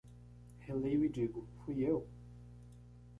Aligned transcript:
Releio 0.65 1.03
e 1.05 1.09
digo: 1.17 1.45
"Fui 1.63 1.77
eu?" 1.91 1.99